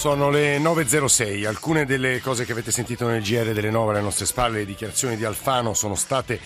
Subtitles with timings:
[0.00, 4.24] Sono le 9.06, alcune delle cose che avete sentito nel GR delle 9 alle nostre
[4.24, 6.40] spalle, le dichiarazioni di Alfano sono state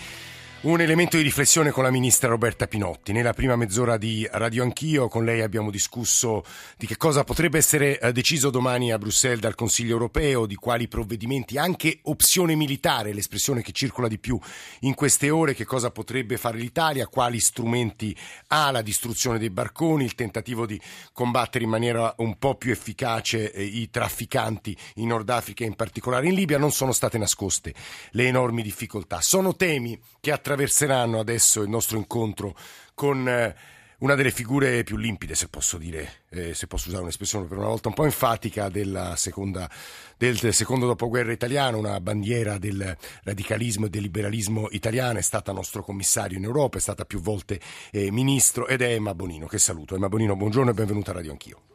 [0.65, 3.11] un elemento di riflessione con la ministra Roberta Pinotti.
[3.11, 6.43] Nella prima mezz'ora di Radio Anch'io con lei abbiamo discusso
[6.75, 10.87] di che cosa potrebbe essere eh, deciso domani a Bruxelles dal Consiglio europeo, di quali
[10.87, 14.39] provvedimenti, anche opzione militare, l'espressione che circola di più
[14.79, 20.05] in queste ore, che cosa potrebbe fare l'Italia, quali strumenti ha la distruzione dei barconi,
[20.05, 20.81] il tentativo di
[21.13, 25.75] combattere in maniera un po' più efficace eh, i trafficanti in Nord Africa e in
[25.75, 26.57] particolare in Libia.
[26.57, 27.71] Non sono state nascoste
[28.11, 29.21] le enormi difficoltà.
[29.21, 32.55] Sono temi che attraversano attraverseranno adesso il nostro incontro
[32.93, 33.55] con eh,
[33.99, 37.67] una delle figure più limpide, se posso dire, eh, se posso usare un'espressione per una
[37.67, 38.69] volta un po' enfatica,
[39.15, 39.69] seconda,
[40.17, 45.83] del secondo dopoguerra italiano, una bandiera del radicalismo e del liberalismo italiano, è stata nostro
[45.83, 47.59] commissario in Europa, è stata più volte
[47.91, 49.95] eh, ministro ed è Emma Bonino, che saluto.
[49.95, 51.74] Emma Bonino, buongiorno e benvenuta a Radio Anch'io.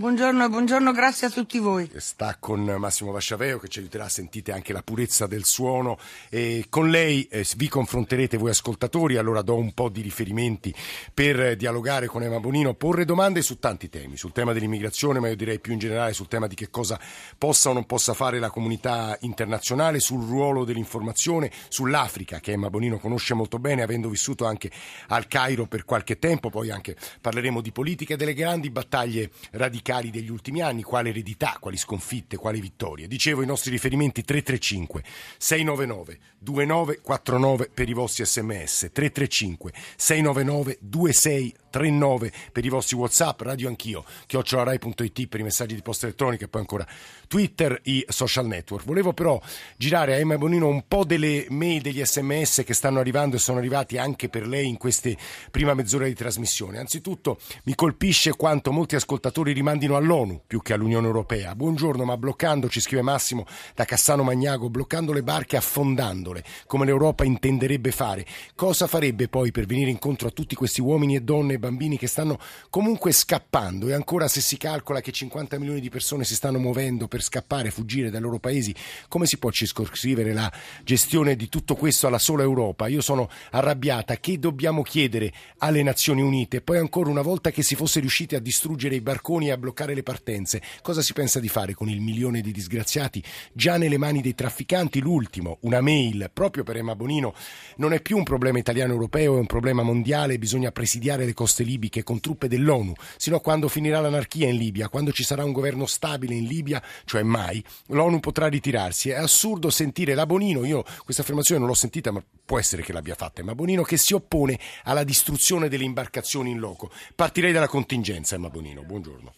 [0.00, 1.90] Buongiorno, buongiorno, grazie a tutti voi.
[1.96, 5.98] Sta con Massimo Vasciaveo che ci aiuterà, sentite anche la purezza del suono
[6.30, 10.74] e con lei eh, vi confronterete voi ascoltatori, allora do un po' di riferimenti
[11.12, 15.36] per dialogare con Emma Bonino, porre domande su tanti temi, sul tema dell'immigrazione, ma io
[15.36, 16.98] direi più in generale sul tema di che cosa
[17.36, 22.98] possa o non possa fare la comunità internazionale, sul ruolo dell'informazione, sull'Africa che Emma Bonino
[22.98, 24.70] conosce molto bene, avendo vissuto anche
[25.08, 29.88] al Cairo per qualche tempo, poi anche parleremo di politica e delle grandi battaglie radicali
[29.90, 33.08] radicali degli ultimi anni, quale eredità, quali sconfitte, quali vittorie.
[33.08, 35.02] Dicevo i nostri riferimenti 335
[35.36, 44.04] 699 2949 per i vostri sms, 335 699 2639 per i vostri whatsapp, radio anch'io,
[44.26, 46.86] chiocciolarai.it per i messaggi di posta elettronica e poi ancora
[47.26, 48.84] Twitter, i social network.
[48.84, 49.40] Volevo però
[49.76, 53.58] girare a Emma Bonino un po' delle mail, degli sms che stanno arrivando e sono
[53.58, 55.16] arrivati anche per lei in queste
[55.50, 56.78] prima mezz'ora di trasmissione.
[56.78, 61.54] Anzitutto mi colpisce quanto molti ascoltatori rimandino all'ONU più che all'Unione Europea.
[61.54, 67.24] Buongiorno, ma bloccando, ci scrive Massimo da Cassano Magnago, bloccando le barche, affondandole, come l'Europa
[67.24, 68.26] intenderebbe fare.
[68.56, 72.08] Cosa farebbe poi per venire incontro a tutti questi uomini e donne e bambini che
[72.08, 72.38] stanno
[72.68, 73.86] comunque scappando?
[73.86, 77.70] E ancora se si calcola che 50 milioni di persone si stanno muovendo per scappare,
[77.70, 78.74] fuggire dai loro paesi,
[79.06, 82.88] come si può circoscrivere la gestione di tutto questo alla sola Europa?
[82.88, 84.16] Io sono arrabbiata.
[84.16, 86.60] Che dobbiamo chiedere alle Nazioni Unite?
[86.60, 89.94] Poi ancora una volta che si fosse riusciti a distruggere i barconi e a bloccare
[89.94, 93.22] le partenze, cosa si pensa di fare con il milione di disgraziati
[93.52, 94.98] già nelle mani dei trafficanti?
[95.00, 97.32] L'ultimo, una mail proprio per Emma Bonino,
[97.76, 102.02] non è più un problema italiano-europeo, è un problema mondiale, bisogna presidiare le coste libiche
[102.02, 105.86] con truppe dell'ONU, sino a quando finirà l'anarchia in Libia, quando ci sarà un governo
[105.86, 109.10] stabile in Libia, cioè mai, l'ONU potrà ritirarsi.
[109.10, 112.92] È assurdo sentire la Bonino, io questa affermazione non l'ho sentita, ma può essere che
[112.92, 116.90] l'abbia fatta, ma Bonino che si oppone alla distruzione delle imbarcazioni in loco.
[117.14, 118.82] Partirei dalla contingenza, Emma Bonino.
[118.82, 119.32] Buongiorno.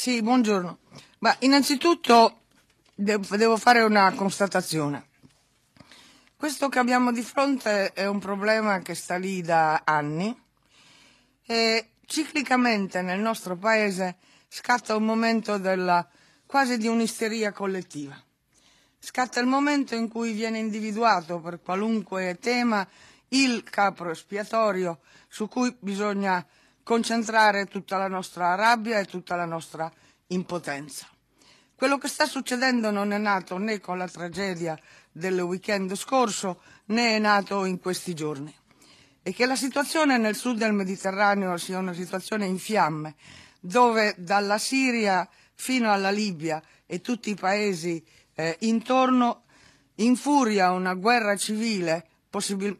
[0.00, 0.78] Sì, buongiorno.
[1.18, 2.44] Ma innanzitutto
[2.94, 5.08] devo fare una constatazione.
[6.36, 10.34] Questo che abbiamo di fronte è un problema che sta lì da anni
[11.44, 14.16] e ciclicamente nel nostro paese
[14.48, 16.08] scatta un momento della,
[16.46, 18.18] quasi di un'isteria collettiva.
[18.98, 22.88] Scatta il momento in cui viene individuato per qualunque tema
[23.28, 26.42] il capro espiatorio su cui bisogna
[26.82, 29.90] concentrare tutta la nostra rabbia e tutta la nostra
[30.28, 31.06] impotenza.
[31.74, 34.78] Quello che sta succedendo non è nato né con la tragedia
[35.10, 38.54] del weekend scorso né è nato in questi giorni.
[39.22, 43.14] E che la situazione nel sud del Mediterraneo sia una situazione in fiamme,
[43.60, 48.04] dove dalla Siria fino alla Libia e tutti i paesi
[48.34, 49.44] eh, intorno
[49.96, 52.06] infuria una guerra civile,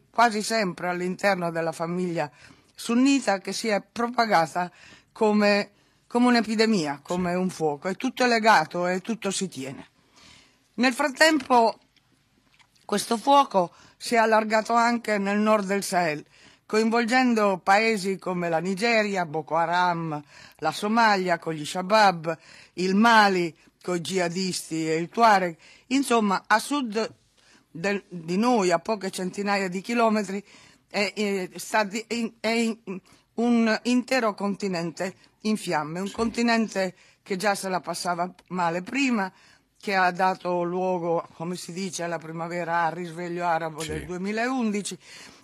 [0.09, 2.31] quasi sempre all'interno della famiglia
[2.81, 4.71] sunnita, che si è propagata
[5.11, 5.71] come,
[6.07, 7.87] come un'epidemia, come un fuoco.
[7.87, 9.87] È tutto legato e tutto si tiene.
[10.75, 11.77] Nel frattempo
[12.83, 16.25] questo fuoco si è allargato anche nel nord del Sahel
[16.65, 20.23] coinvolgendo paesi come la Nigeria, Boko Haram,
[20.59, 22.37] la Somalia con gli Shabab,
[22.75, 23.53] il Mali
[23.83, 25.57] con i jihadisti e il Tuareg.
[25.87, 27.13] Insomma, a sud
[27.69, 30.41] del, di noi, a poche centinaia di chilometri,
[30.91, 31.49] è, è,
[32.39, 32.77] è,
[33.35, 36.93] un intero continente in fiamme, un continente
[37.23, 39.31] che già se la passava male prima
[39.79, 43.87] che ha dato luogo, come si dice, alla primavera al risveglio arabo Sì.
[43.87, 44.97] del 2011,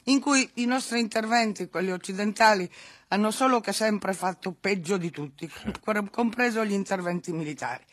[0.05, 2.69] in cui i nostri interventi, quelli occidentali,
[3.07, 5.49] hanno solo che sempre fatto peggio di tutti,
[5.81, 7.83] com- compreso gli interventi militari.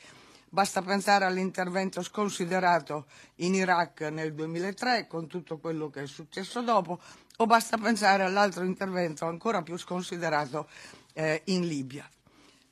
[0.50, 7.00] Basta pensare all'intervento sconsiderato in Iraq nel 2003 con tutto quello che è successo dopo,
[7.36, 10.68] o basta pensare all'altro intervento ancora più sconsiderato
[11.12, 12.08] eh, in Libia.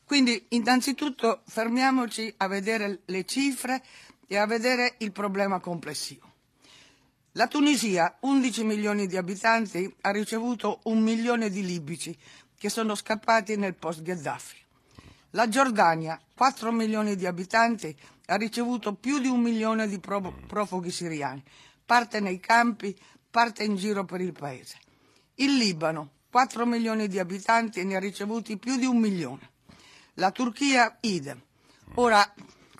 [0.05, 3.83] Quindi innanzitutto fermiamoci a vedere le cifre
[4.27, 6.31] e a vedere il problema complessivo.
[7.33, 12.17] La Tunisia, 11 milioni di abitanti, ha ricevuto un milione di libici
[12.59, 14.57] che sono scappati nel post Gheddafi.
[15.31, 20.91] La Giordania, 4 milioni di abitanti, ha ricevuto più di un milione di pro- profughi
[20.91, 21.43] siriani,
[21.87, 22.95] parte nei campi,
[23.33, 24.77] parte in giro per il paese.
[25.37, 29.51] Il Libano, 4 milioni di abitanti, ne ha ricevuti più di un milione.
[30.15, 31.41] La Turchia, idem.
[31.95, 32.31] Ora,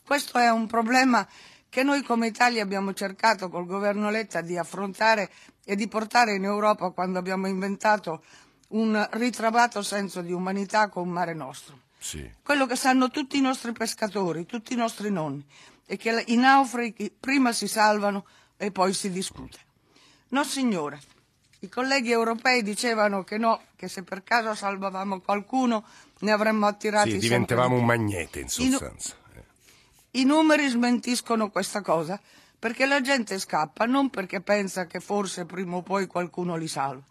[0.05, 1.27] questo è un problema
[1.71, 5.31] che noi come Italia abbiamo cercato col governo Letta di affrontare
[5.65, 8.23] e di portare in Europa quando abbiamo inventato
[8.69, 11.81] un ritrovato senso di umanità con Mare Nostrum.
[11.97, 12.31] Sì.
[12.43, 15.47] Quello che sanno tutti i nostri pescatori, tutti i nostri nonni,
[15.87, 18.27] è che i naufraghi prima si salvano
[18.59, 19.71] e poi si discute.
[20.33, 21.01] No, signore.
[21.61, 25.85] I colleghi europei dicevano che no, che se per caso salvavamo qualcuno
[26.21, 29.15] ne avremmo attirati Sì, diventavamo di un magnete in I sostanza.
[29.35, 29.43] Eh.
[30.13, 32.19] I numeri smentiscono questa cosa
[32.59, 37.03] perché la gente scappa non perché pensa che forse prima o poi qualcuno li salva,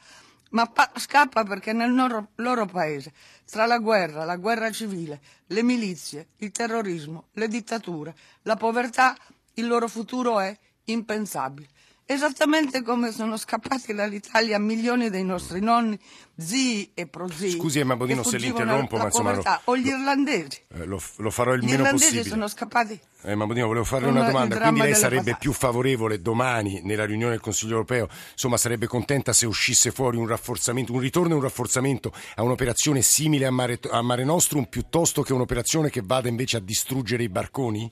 [0.50, 3.14] ma pa- scappa perché nel loro, loro paese,
[3.50, 9.16] tra la guerra, la guerra civile, le milizie, il terrorismo, le dittature, la povertà,
[9.54, 11.68] il loro futuro è impensabile.
[12.12, 15.98] Esattamente come sono scappati dall'Italia milioni dei nostri nonni,
[16.38, 17.52] zii e prozii.
[17.52, 19.98] Scusi, Emma Bodino, che se fuggivano l'interrompo, la ma insomma, lo- povertà, o gli lo-
[19.98, 20.62] irlandesi.
[20.74, 22.30] Eh, lo, lo farò il Gli meno irlandesi possibile.
[22.30, 24.60] sono scappati Eh, Mamodino, volevo farle una domanda.
[24.60, 25.38] Quindi lei sarebbe patate.
[25.40, 28.10] più favorevole domani nella riunione del Consiglio europeo?
[28.32, 33.02] Insomma, sarebbe contenta se uscisse fuori un rafforzamento, un ritorno e un rafforzamento a un'operazione
[33.02, 37.30] simile a Mare, a Mare Nostrum piuttosto che un'operazione che vada invece a distruggere i
[37.30, 37.90] barconi?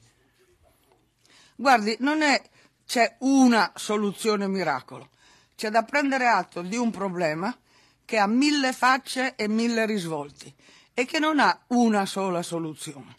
[1.56, 2.42] Guardi, non è
[2.90, 5.10] c'è una soluzione miracolo.
[5.56, 7.56] C'è da prendere atto di un problema
[8.04, 10.52] che ha mille facce e mille risvolti
[10.96, 13.16] e che non ha una sola soluzione.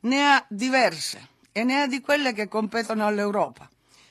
[0.00, 3.70] Ne ha diverse e ne ha di quelle che competono all'Europa.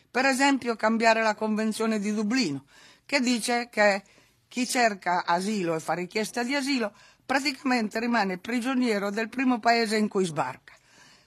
[0.09, 2.63] Per esempio cambiare la Convenzione di Dublino,
[3.05, 4.01] che dice che
[4.47, 6.93] chi cerca asilo e fa richiesta di asilo
[7.25, 10.73] praticamente rimane prigioniero del primo paese in cui sbarca.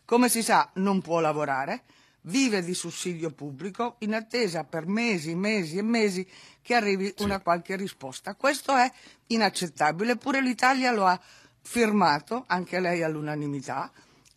[0.07, 1.83] Come si sa, non può lavorare,
[2.23, 6.27] vive di sussidio pubblico in attesa per mesi, mesi e mesi
[6.61, 8.35] che arrivi una qualche risposta.
[8.35, 8.91] Questo è
[9.29, 11.21] inaccettabile, eppure l'Italia lo ha
[11.63, 13.91] firmato, anche lei all'unanimità,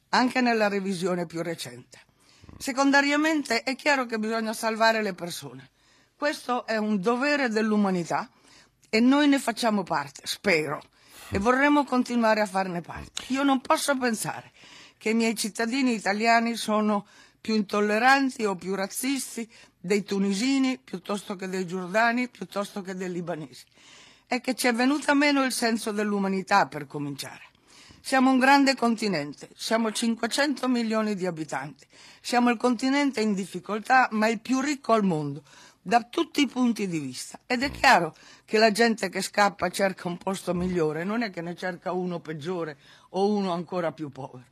[0.10, 2.00] anche nella revisione più recente.
[2.58, 5.70] Secondariamente è chiaro che bisogna salvare le persone.
[6.16, 8.30] Questo è un dovere dell'umanità
[8.90, 10.82] e noi ne facciamo parte, spero,
[11.32, 13.24] e vorremmo continuare a farne parte.
[13.28, 14.52] Io non posso pensare
[14.98, 17.08] che i miei cittadini italiani sono
[17.42, 19.50] più intolleranti o più razzisti
[19.80, 23.66] dei tunisini piuttosto che dei giordani, piuttosto che dei libanesi.
[24.28, 27.50] È che ci è venuta meno il senso dell'umanità per cominciare.
[28.00, 31.86] Siamo un grande continente, siamo 500 milioni di abitanti,
[32.20, 35.44] siamo il continente in difficoltà ma il più ricco al mondo,
[35.82, 37.40] da tutti i punti di vista.
[37.46, 38.16] Ed è chiaro
[38.46, 42.20] che la gente che scappa cerca un posto migliore, non è che ne cerca uno
[42.20, 42.78] peggiore
[43.12, 44.46] o uno ancora più povero.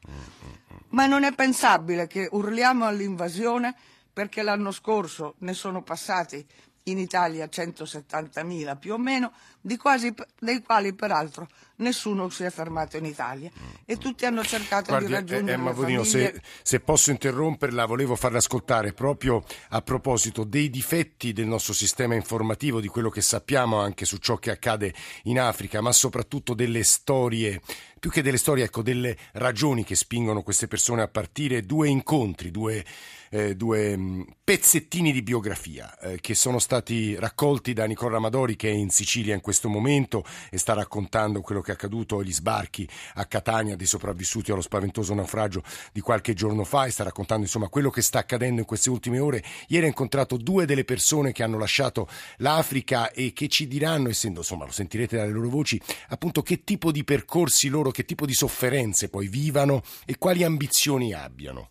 [0.89, 3.75] Ma non è pensabile che urliamo all'invasione
[4.11, 6.45] perché l'anno scorso ne sono passati
[6.83, 9.31] in Italia 170.000 più o meno,
[9.77, 11.47] quasi, dei quali peraltro
[11.79, 13.51] nessuno si è fermato in Italia
[13.85, 16.33] e tutti hanno cercato Guardi, di raggiungere eh, Emma le Bodino, famiglie.
[16.33, 22.15] se, se posso interromperla, volevo farle ascoltare proprio a proposito dei difetti del nostro sistema
[22.15, 24.93] informativo, di quello che sappiamo anche su ciò che accade
[25.23, 27.61] in Africa, ma soprattutto delle storie,
[27.99, 32.51] più che delle storie, ecco, delle ragioni che spingono queste persone a partire, due incontri,
[32.51, 32.83] due,
[33.29, 38.69] eh, due mh, pezzettini di biografia eh, che sono stati raccolti da Nicola Amadori che
[38.69, 42.87] è in Sicilia in questo momento e sta raccontando quello che è accaduto agli sbarchi
[43.15, 47.67] a Catania dei sopravvissuti allo spaventoso naufragio di qualche giorno fa e sta raccontando insomma
[47.67, 49.43] quello che sta accadendo in queste ultime ore.
[49.67, 52.07] Ieri ha incontrato due delle persone che hanno lasciato
[52.37, 56.91] l'Africa e che ci diranno, essendo insomma lo sentirete dalle loro voci, appunto che tipo
[56.91, 61.69] di percorsi loro, che tipo di sofferenze poi vivano e quali ambizioni abbiano.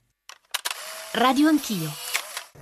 [1.12, 2.08] Radio Anch'io.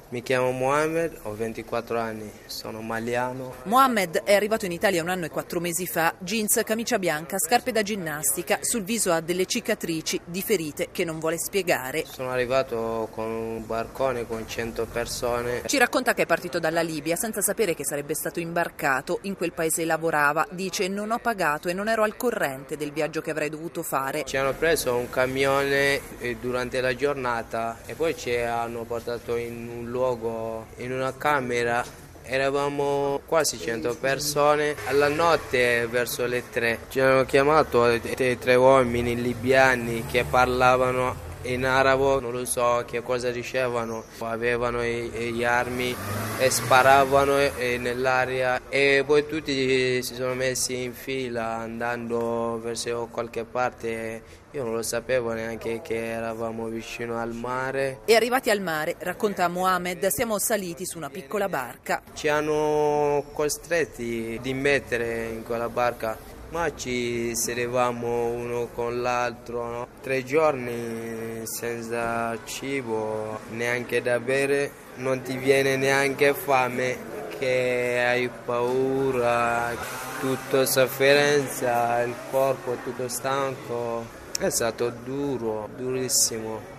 [0.09, 3.57] Mi chiamo Mohamed, ho 24 anni, sono maliano.
[3.65, 7.73] Mohamed è arrivato in Italia un anno e quattro mesi fa, jeans, camicia bianca, scarpe
[7.73, 12.05] da ginnastica, sul viso ha delle cicatrici di ferite che non vuole spiegare.
[12.07, 15.63] Sono arrivato con un barcone con 100 persone.
[15.67, 19.53] Ci racconta che è partito dalla Libia senza sapere che sarebbe stato imbarcato, in quel
[19.53, 23.51] paese lavorava, dice non ho pagato e non ero al corrente del viaggio che avrei
[23.51, 24.23] dovuto fare.
[24.25, 29.69] Ci hanno preso un camione eh, durante la giornata e poi ci hanno portato in
[29.69, 31.85] un luogo, in una camera.
[32.23, 39.15] Eravamo quasi 100 persone, alla notte verso le 3 ci hanno chiamato tre, tre uomini
[39.15, 45.95] libiani che parlavano in arabo, non lo so che cosa dicevano, avevano gli armi
[46.39, 47.37] e sparavano
[47.79, 54.45] nell'aria e poi tutti si sono messi in fila andando verso qualche parte.
[54.53, 58.01] Io non lo sapevo neanche che eravamo vicino al mare.
[58.07, 62.03] E arrivati al mare, racconta Mohamed, siamo saliti su una piccola barca.
[62.15, 69.87] Ci hanno costretti di mettere in quella barca ma ci sedevamo uno con l'altro, no?
[70.01, 79.75] tre giorni senza cibo, neanche da bere, non ti viene neanche fame, che hai paura,
[80.21, 84.05] tutta sofferenza, il corpo tutto stanco,
[84.39, 86.76] è stato duro, durissimo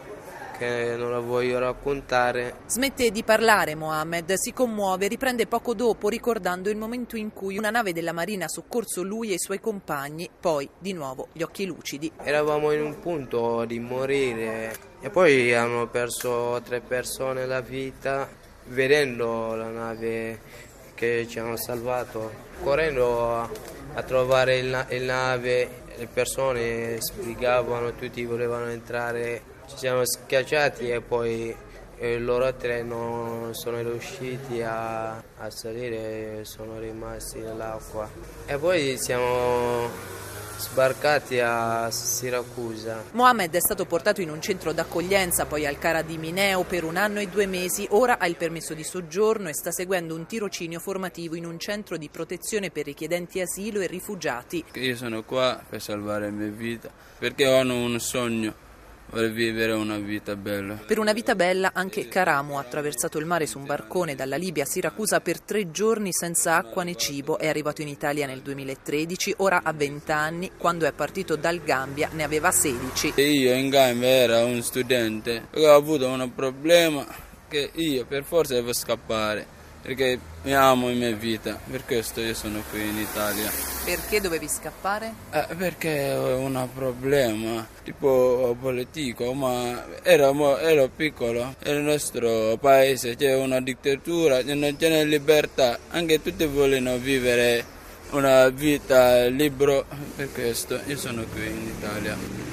[0.58, 2.56] che non la voglio raccontare.
[2.66, 7.70] Smette di parlare Mohamed, si commuove, riprende poco dopo ricordando il momento in cui una
[7.70, 11.66] nave della Marina ha soccorso lui e i suoi compagni, poi di nuovo gli occhi
[11.66, 12.12] lucidi.
[12.24, 18.28] Eravamo in un punto di morire e poi hanno perso tre persone la vita
[18.70, 20.40] vedendo la nave
[20.96, 22.32] che ci hanno salvato,
[22.64, 23.36] correndo
[23.94, 31.02] a, trovare il, il nave, le persone sbrigavano, tutti volevano entrare ci siamo schiacciati e
[31.02, 31.56] poi
[31.98, 38.10] eh, loro tre non sono riusciti a, a salire, sono rimasti nell'acqua.
[38.46, 39.90] E poi siamo
[40.58, 43.04] sbarcati a Siracusa.
[43.12, 46.96] Mohamed è stato portato in un centro d'accoglienza, poi al Cara di Mineo per un
[46.96, 50.80] anno e due mesi, ora ha il permesso di soggiorno e sta seguendo un tirocinio
[50.80, 54.64] formativo in un centro di protezione per richiedenti asilo e rifugiati.
[54.74, 58.66] Io sono qua per salvare la mia vita perché ho un sogno
[59.10, 60.76] per vivere una vita bella.
[60.76, 64.64] Per una vita bella anche Karamu ha attraversato il mare su un barcone dalla Libia
[64.64, 67.38] a Siracusa per tre giorni senza acqua né cibo.
[67.38, 72.10] È arrivato in Italia nel 2013, ora ha 20 anni, quando è partito dal Gambia
[72.14, 73.14] ne aveva 16.
[73.16, 77.06] Io in Gambia ero un studente, ho avuto un problema
[77.48, 79.57] che io per forza devo scappare
[79.88, 83.50] perché mi amo in mia vita, per questo io sono qui in Italia.
[83.86, 85.14] Perché dovevi scappare?
[85.32, 93.34] Eh, perché ho un problema, tipo politico, ma ero, ero piccolo, nel nostro paese c'è
[93.38, 97.64] una dittatura, non c'è libertà, anche tutti vogliono vivere
[98.10, 99.86] una vita libera,
[100.18, 102.47] per questo io sono qui in Italia.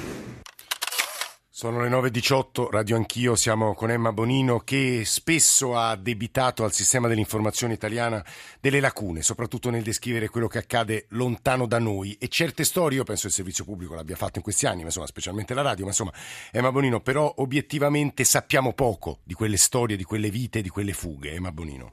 [1.56, 7.06] Sono le 9.18, Radio Anch'io, siamo con Emma Bonino che spesso ha debitato al sistema
[7.06, 8.24] dell'informazione italiana
[8.58, 13.04] delle lacune, soprattutto nel descrivere quello che accade lontano da noi e certe storie, io
[13.04, 15.90] penso il servizio pubblico l'abbia fatto in questi anni, ma insomma specialmente la radio, ma
[15.90, 16.12] insomma
[16.50, 21.34] Emma Bonino, però obiettivamente sappiamo poco di quelle storie, di quelle vite, di quelle fughe,
[21.34, 21.92] Emma Bonino.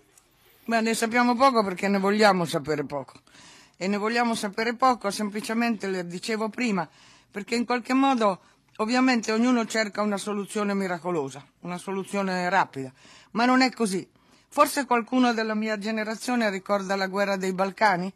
[0.65, 3.19] Beh, ne sappiamo poco perché ne vogliamo sapere poco
[3.77, 6.89] e ne vogliamo sapere poco semplicemente, le dicevo prima,
[7.29, 8.39] perché in qualche modo
[8.81, 12.91] Ovviamente ognuno cerca una soluzione miracolosa, una soluzione rapida,
[13.33, 14.09] ma non è così.
[14.47, 18.11] Forse qualcuno della mia generazione ricorda la guerra dei Balcani?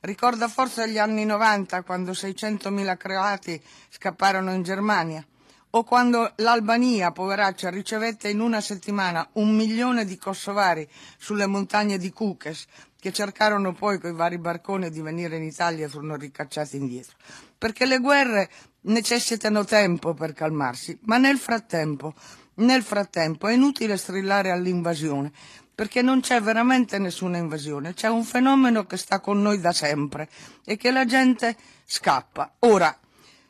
[0.00, 3.58] Ricorda forse gli anni 90 quando 600.000 croati
[3.88, 5.26] scapparono in Germania?
[5.70, 12.12] O quando l'Albania, poveraccia, ricevette in una settimana un milione di kosovari sulle montagne di
[12.12, 12.66] Kukes,
[13.00, 17.16] che cercarono poi con i vari barconi di venire in Italia e furono ricacciati indietro.
[17.64, 18.50] Perché le guerre
[18.82, 22.12] necessitano tempo per calmarsi, ma nel frattempo,
[22.56, 25.32] nel frattempo è inutile strillare all'invasione,
[25.74, 30.28] perché non c'è veramente nessuna invasione, c'è un fenomeno che sta con noi da sempre
[30.62, 31.56] e che la gente
[31.86, 32.52] scappa.
[32.58, 32.94] Ora,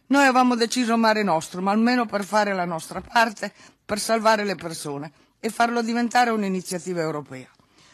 [0.07, 3.53] noi avevamo deciso Mare Nostrum, almeno per fare la nostra parte,
[3.85, 7.49] per salvare le persone e farlo diventare un'iniziativa europea.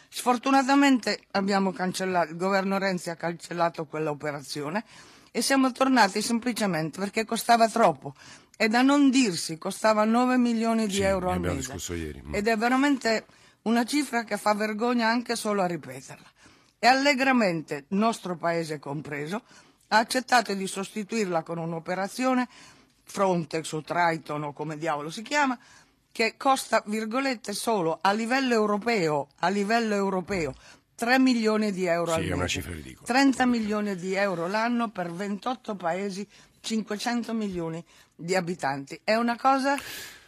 [0.07, 4.85] Sfortunatamente il governo Renzi ha cancellato quella operazione
[5.31, 8.15] e siamo tornati semplicemente perché costava troppo
[8.57, 12.23] e da non dirsi costava 9 milioni di sì, euro al mese ieri.
[12.33, 13.27] ed è veramente
[13.63, 16.27] una cifra che fa vergogna anche solo a ripeterla
[16.79, 19.43] e allegramente nostro paese compreso
[19.89, 22.49] ha accettato di sostituirla con un'operazione
[23.05, 25.59] Frontex o Triton o come diavolo si chiama
[26.13, 30.55] che costa, virgolette, solo a livello europeo, a livello europeo
[31.01, 32.49] 3 milioni di euro Sì, al mese.
[32.49, 33.07] cifra ridicola.
[33.07, 36.27] 30 milioni di euro l'anno per 28 paesi,
[36.61, 37.83] 500 milioni
[38.15, 39.01] di abitanti.
[39.03, 39.77] È una cosa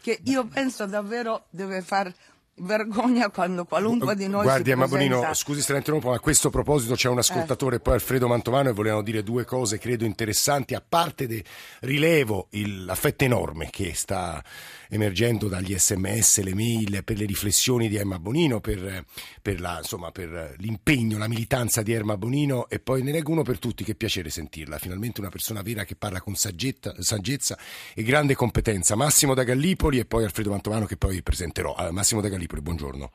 [0.00, 2.10] che io penso davvero deve far
[2.54, 4.96] vergogna quando qualunque di noi Guardi, si presenta...
[5.18, 8.70] Bonino, scusi se la interrompo, ma a questo proposito c'è un ascoltatore, poi Alfredo Mantovano,
[8.70, 11.44] e volevano dire due cose, credo interessanti, a parte de,
[11.80, 14.42] rilevo il- l'affetto enorme che sta
[14.92, 19.04] emergendo dagli sms, le mail, per le riflessioni di Emma Bonino, per,
[19.40, 23.42] per la- insomma, per l'impegno, la militanza di Emma Bonino, e poi ne leggo uno
[23.42, 27.56] per tutti, che piacere sentirla, finalmente una persona vera che parla con saggetta- saggezza
[27.94, 28.94] e grande competenza.
[28.94, 31.74] Massimo da Gallipoli e poi Alfredo Mantovano che poi presenterò.
[31.74, 33.10] Ah, Massimo da Gallipoli, buongiorno.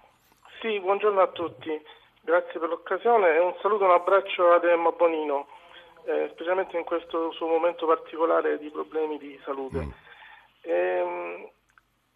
[0.62, 1.70] Sì, buongiorno a tutti,
[2.24, 5.46] grazie per l'occasione e un saluto e un abbraccio ad Emma Bonino,
[6.08, 10.06] eh, specialmente in questo suo momento particolare di problemi di salute.
[10.62, 11.48] Ehm,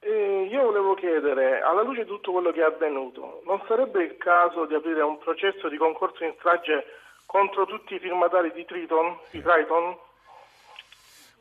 [0.01, 4.17] eh, io volevo chiedere, alla luce di tutto quello che è avvenuto, non sarebbe il
[4.17, 6.85] caso di aprire un processo di concorso in strage
[7.25, 9.95] contro tutti i firmatari di Triton, di Triton?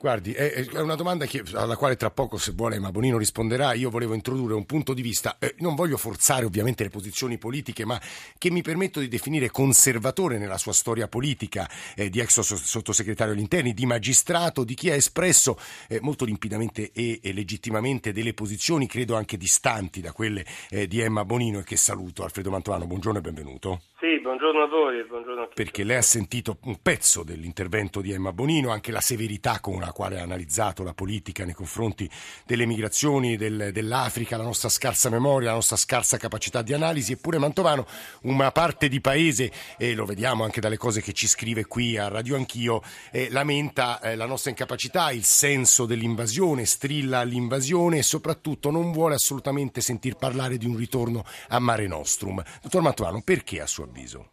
[0.00, 3.74] Guardi, è una domanda che- alla quale tra poco, se vuole, Emma Bonino risponderà.
[3.74, 7.84] Io volevo introdurre un punto di vista, eh, non voglio forzare ovviamente le posizioni politiche,
[7.84, 8.00] ma
[8.38, 13.34] che mi permetto di definire conservatore nella sua storia politica, eh, di ex so- sottosegretario
[13.34, 18.32] agli interni, di magistrato, di chi ha espresso eh, molto limpidamente e, e legittimamente delle
[18.32, 22.24] posizioni, credo anche distanti da quelle eh, di Emma Bonino, e che saluto.
[22.24, 23.82] Alfredo Mantovano, buongiorno e benvenuto.
[24.00, 25.52] Sì, buongiorno a voi e buongiorno a chi.
[25.56, 29.92] Perché lei ha sentito un pezzo dell'intervento di Emma Bonino, anche la severità con la
[29.92, 32.08] quale ha analizzato la politica nei confronti
[32.46, 37.36] delle migrazioni del- dell'Africa, la nostra scarsa memoria, la nostra scarsa capacità di analisi, eppure
[37.36, 37.86] Mantovano,
[38.22, 42.08] una parte di paese, e lo vediamo anche dalle cose che ci scrive qui a
[42.08, 42.80] Radio Anch'io,
[43.12, 49.16] eh, lamenta eh, la nostra incapacità, il senso dell'invasione, strilla all'invasione e soprattutto non vuole
[49.16, 52.42] assolutamente sentir parlare di un ritorno a Mare Nostrum.
[52.62, 54.30] Dottor Mantovano, perché a suo avviso?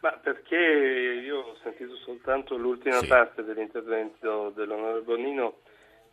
[0.00, 3.06] Ma perché io ho sentito soltanto l'ultima Sì.
[3.06, 5.58] parte dell'intervento dell'onorevole Bonino,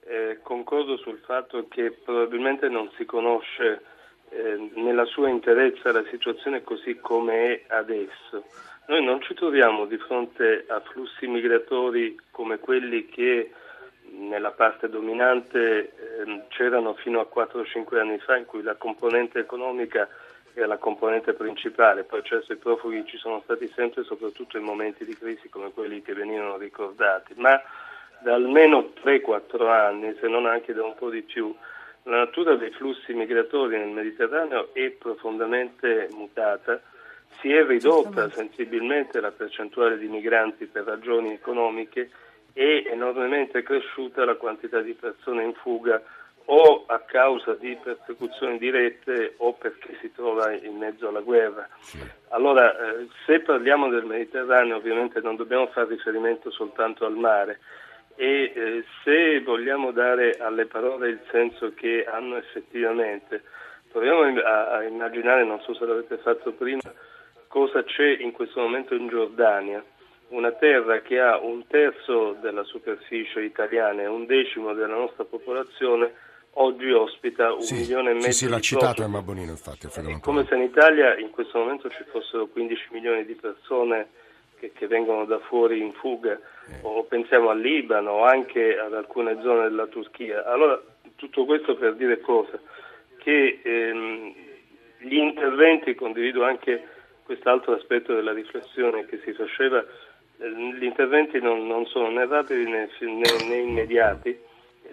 [0.05, 3.81] eh, concordo sul fatto che probabilmente non si conosce
[4.29, 8.43] eh, nella sua interezza la situazione così come è adesso.
[8.87, 13.51] Noi non ci troviamo di fronte a flussi migratori come quelli che
[14.11, 20.07] nella parte dominante ehm, c'erano fino a 4-5 anni fa in cui la componente economica
[20.57, 25.05] era la componente principale, poi certo i profughi ci sono stati sempre soprattutto in momenti
[25.05, 27.61] di crisi come quelli che venivano ricordati, ma
[28.23, 31.55] da almeno 3-4 anni, se non anche da un po' di più,
[32.03, 36.81] la natura dei flussi migratori nel Mediterraneo è profondamente mutata,
[37.39, 42.09] si è ridotta sensibilmente la percentuale di migranti per ragioni economiche
[42.53, 46.01] è enormemente cresciuta la quantità di persone in fuga
[46.49, 51.67] o a causa di persecuzioni dirette o perché si trova in mezzo alla guerra.
[52.29, 57.59] Allora, eh, se parliamo del Mediterraneo ovviamente non dobbiamo fare riferimento soltanto al mare.
[58.15, 63.43] E eh, se vogliamo dare alle parole il senso che hanno effettivamente,
[63.91, 66.81] proviamo a, a immaginare, non so se l'avete fatto prima,
[67.47, 69.83] cosa c'è in questo momento in Giordania,
[70.29, 76.13] una terra che ha un terzo della superficie italiana e un decimo della nostra popolazione,
[76.59, 79.07] oggi ospita un Sì, milione e mezzo sì, sì, l'ha di citato profughi.
[79.07, 79.87] Emma Bonino, infatti.
[79.87, 84.07] È come se in Italia in questo momento ci fossero 15 milioni di persone
[84.59, 86.79] che, che vengono da fuori in fuga, Eh.
[86.81, 90.45] o pensiamo al Libano o anche ad alcune zone della Turchia.
[90.45, 90.81] Allora,
[91.15, 92.59] tutto questo per dire cosa?
[93.17, 94.33] Che ehm,
[94.99, 96.83] gli interventi, condivido anche
[97.23, 99.79] quest'altro aspetto della riflessione che si faceva,
[100.39, 104.45] eh, gli interventi non, non sono né rapidi né, né- né immediati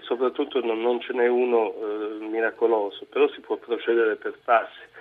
[0.04, 4.92] soprattutto non, non ce n'è uno eh, miracoloso, però si può procedere per passi.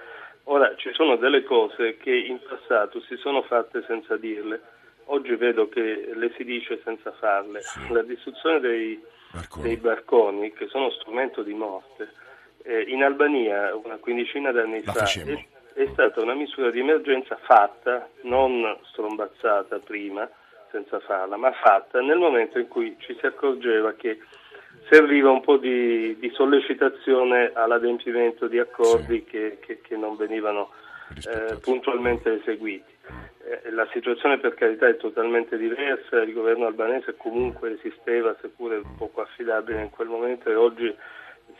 [0.45, 4.61] Ora, ci sono delle cose che in passato si sono fatte senza dirle,
[5.05, 7.61] oggi vedo che le si dice senza farle.
[7.89, 9.63] La distruzione dei, Barconi.
[9.63, 12.11] dei barconi, che sono strumento di morte,
[12.63, 17.37] eh, in Albania una quindicina d'anni La fa è, è stata una misura di emergenza
[17.37, 20.29] fatta, non strombazzata prima,
[20.71, 24.19] senza farla, ma fatta nel momento in cui ci si accorgeva che
[24.89, 30.69] serviva un po' di, di sollecitazione all'adempimento di accordi che, che- che non venivano
[31.27, 32.91] eh, puntualmente eseguiti.
[33.45, 39.21] Eh, la situazione per carità è totalmente diversa, il governo albanese comunque esisteva, seppure poco
[39.21, 40.95] affidabile in quel momento e oggi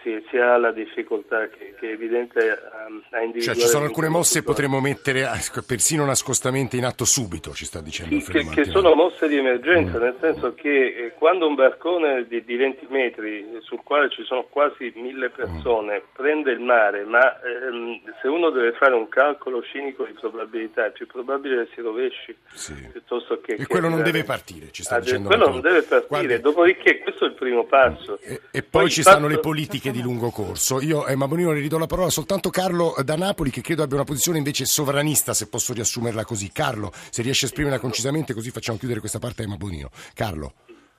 [0.01, 3.41] si, si, ha la difficoltà che, che è evidente a, a individuare.
[3.41, 5.27] Cioè ci sono alcune mosse che potremmo mettere
[5.65, 9.97] persino nascostamente in atto subito, ci sta dicendo sì, che, che, sono mosse di emergenza,
[9.97, 10.01] mm.
[10.01, 14.45] nel senso che eh, quando un barcone di, di, 20 metri sul quale ci sono
[14.49, 16.13] quasi mille persone mm.
[16.13, 20.91] prende il mare, ma ehm, se uno deve fare un calcolo cinico di probabilità è
[20.91, 22.73] più probabile che si rovesci sì.
[22.91, 23.53] piuttosto che...
[23.53, 25.27] E quello non deve partire, ci sta dicendo.
[25.27, 28.19] Quello non deve partire, Guarda, dopodiché questo è il primo passo.
[28.21, 30.81] E, e poi, poi, ci stanno le politiche di lungo corso.
[30.81, 33.95] Io a Emma Bonino le ridò la parola soltanto Carlo da Napoli che credo abbia
[33.95, 36.51] una posizione invece sovranista se posso riassumerla così.
[36.51, 39.89] Carlo, se riesce a esprimerla concisamente così facciamo chiudere questa parte a Emma Bonino.
[40.13, 40.53] Carlo.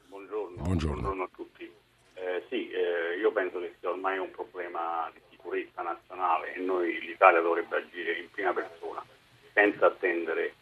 [0.09, 0.63] Buongiorno.
[0.63, 1.01] Buongiorno.
[1.01, 1.71] Buongiorno a tutti.
[2.15, 7.01] Eh, sì, eh, io penso che sia ormai un problema di sicurezza nazionale e noi
[7.01, 9.05] l'Italia dovrebbe agire in prima persona
[9.53, 10.55] senza attendere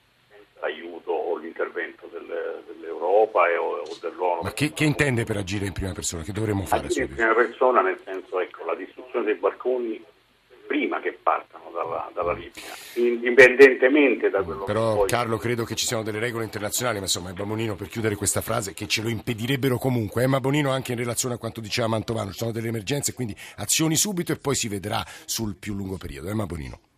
[0.63, 4.43] l'aiuto o l'intervento del, dell'Europa e, o, o dell'ONU.
[4.43, 6.23] Ma che, che, intende per agire in prima persona?
[6.23, 6.87] Che dovremmo fare?
[6.87, 10.03] Agire in prima persona nel senso, ecco, la distruzione dei barconi
[10.65, 12.63] prima che partano dalla, dalla Libia,
[12.95, 15.09] indipendentemente da quello Però, che poi...
[15.09, 18.41] Carlo, credo che ci siano delle regole internazionali, ma insomma, Emma Bonino, per chiudere questa
[18.41, 20.23] frase, che ce lo impedirebbero comunque.
[20.23, 23.97] Emma Bonino anche in relazione a quanto diceva Mantovano, ci sono delle emergenze, quindi azioni
[23.97, 26.29] subito e poi si vedrà sul più lungo periodo.
[26.29, 26.92] Emma Bonino.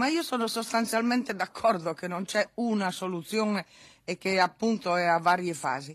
[0.00, 3.66] Ma io sono sostanzialmente d'accordo che non c'è una soluzione
[4.02, 5.94] e che appunto è a varie fasi.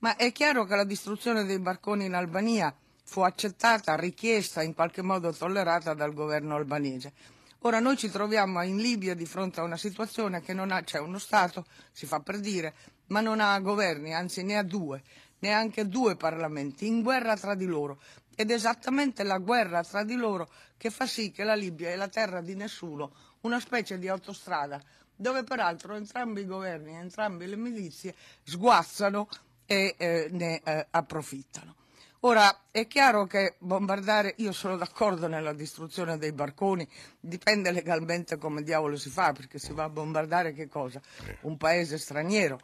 [0.00, 5.00] Ma è chiaro che la distruzione dei barconi in Albania fu accettata, richiesta, in qualche
[5.00, 7.14] modo tollerata dal governo albanese.
[7.60, 10.98] Ora noi ci troviamo in Libia di fronte a una situazione che non ha, c'è
[10.98, 12.74] uno Stato, si fa per dire,
[13.06, 15.02] ma non ha governi, anzi ne ha due,
[15.38, 17.98] neanche due parlamenti, in guerra tra di loro.
[18.36, 21.96] Ed è esattamente la guerra tra di loro che fa sì che la Libia è
[21.96, 23.10] la terra di nessuno,
[23.42, 24.80] una specie di autostrada
[25.14, 29.28] dove peraltro entrambi i governi, entrambe le milizie sguazzano
[29.66, 31.74] e eh, ne eh, approfittano.
[32.22, 36.88] Ora è chiaro che bombardare, io sono d'accordo nella distruzione dei barconi,
[37.20, 41.00] dipende legalmente come diavolo si fa, perché si va a bombardare che cosa?
[41.42, 42.58] Un paese straniero.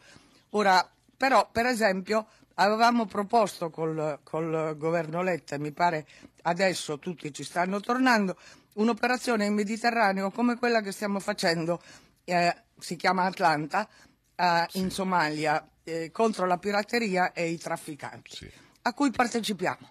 [0.51, 6.07] Ora, però, per esempio, avevamo proposto col, col governo Letta, e mi pare
[6.43, 8.37] adesso tutti ci stanno tornando,
[8.75, 11.81] un'operazione in Mediterraneo come quella che stiamo facendo,
[12.25, 13.89] eh, si chiama Atlanta,
[14.35, 18.51] eh, in Somalia, eh, contro la pirateria e i trafficanti, sì.
[18.83, 19.91] a cui partecipiamo.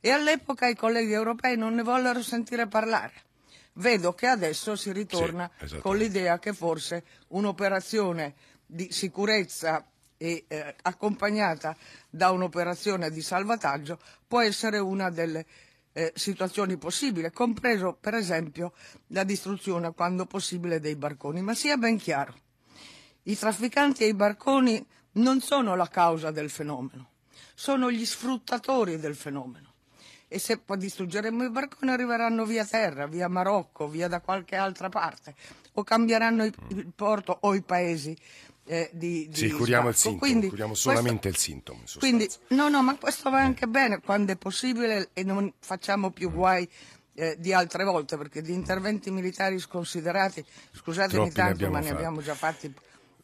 [0.00, 3.26] E all'epoca i colleghi europei non ne vollero sentire parlare.
[3.74, 8.34] Vedo che adesso si ritorna sì, con l'idea che forse un'operazione
[8.66, 9.84] di sicurezza
[10.16, 11.76] e eh, accompagnata
[12.10, 15.46] da un'operazione di salvataggio può essere una delle
[15.98, 18.72] eh, situazioni possibili, compreso per esempio
[19.08, 21.42] la distruzione quando possibile dei barconi.
[21.42, 22.34] Ma sia ben chiaro,
[23.24, 27.10] i trafficanti e i barconi non sono la causa del fenomeno,
[27.52, 29.66] sono gli sfruttatori del fenomeno.
[30.28, 34.88] E se poi distruggeremo i barconi arriveranno via terra, via Marocco, via da qualche altra
[34.90, 35.34] parte,
[35.72, 38.16] o cambieranno il, porto o i paesi
[38.68, 39.88] eh, di, di Sì, curiamo sbarco.
[39.88, 41.80] il sintomo, quindi, curiamo solamente questo, il sintomo.
[41.98, 46.30] Quindi, no, no, ma questo va anche bene quando è possibile e non facciamo più
[46.30, 46.68] guai
[47.14, 52.20] eh, di altre volte, perché di interventi militari sconsiderati, scusatemi tanto, ne ma ne abbiamo
[52.20, 52.72] già fatti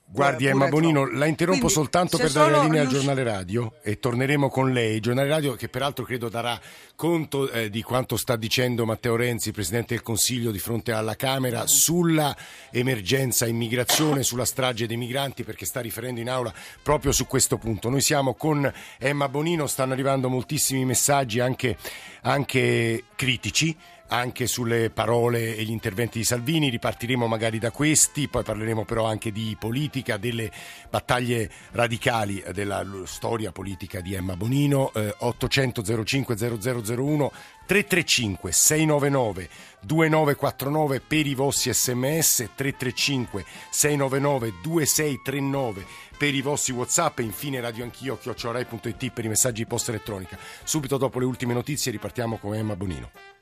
[0.06, 3.98] Guardi Emma Bonino, la interrompo Quindi, soltanto per dare la linea al giornale radio e
[3.98, 5.00] torneremo con lei.
[5.00, 6.60] Giornale radio che peraltro credo darà
[6.94, 11.66] conto eh, di quanto sta dicendo Matteo Renzi, Presidente del Consiglio, di fronte alla Camera
[11.66, 12.36] sulla
[12.70, 17.88] emergenza immigrazione, sulla strage dei migranti, perché sta riferendo in aula proprio su questo punto.
[17.88, 21.76] Noi siamo con Emma Bonino, stanno arrivando moltissimi messaggi anche,
[22.22, 23.76] anche critici
[24.08, 29.06] anche sulle parole e gli interventi di Salvini, ripartiremo magari da questi, poi parleremo però
[29.06, 30.50] anche di politica, delle
[30.90, 37.32] battaglie radicali della storia politica di Emma Bonino, eh, 800 05 0001
[37.66, 39.48] 335 699
[39.80, 45.86] 2949 per i vostri sms 335 699 2639
[46.18, 50.38] per i vostri whatsapp e infine radio anch'io chiocciorai.it per i messaggi post elettronica.
[50.62, 53.33] Subito dopo le ultime notizie ripartiamo con Emma Bonino